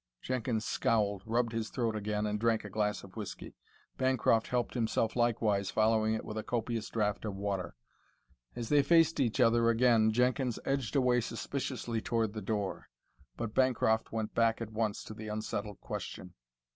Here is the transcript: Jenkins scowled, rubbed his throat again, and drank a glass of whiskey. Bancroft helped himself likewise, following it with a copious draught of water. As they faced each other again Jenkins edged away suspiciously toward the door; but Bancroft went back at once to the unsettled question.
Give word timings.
Jenkins 0.19 0.65
scowled, 0.65 1.21
rubbed 1.27 1.51
his 1.51 1.69
throat 1.69 1.95
again, 1.95 2.25
and 2.25 2.39
drank 2.39 2.63
a 2.65 2.71
glass 2.71 3.03
of 3.03 3.15
whiskey. 3.15 3.53
Bancroft 3.99 4.47
helped 4.47 4.73
himself 4.73 5.15
likewise, 5.15 5.69
following 5.69 6.15
it 6.15 6.25
with 6.25 6.39
a 6.39 6.43
copious 6.43 6.89
draught 6.89 7.23
of 7.23 7.35
water. 7.35 7.75
As 8.55 8.69
they 8.69 8.81
faced 8.81 9.19
each 9.19 9.39
other 9.39 9.69
again 9.69 10.11
Jenkins 10.11 10.57
edged 10.65 10.95
away 10.95 11.21
suspiciously 11.21 12.01
toward 12.01 12.33
the 12.33 12.41
door; 12.41 12.89
but 13.37 13.53
Bancroft 13.53 14.11
went 14.11 14.33
back 14.33 14.59
at 14.59 14.71
once 14.71 15.03
to 15.03 15.13
the 15.13 15.27
unsettled 15.27 15.79
question. 15.81 16.33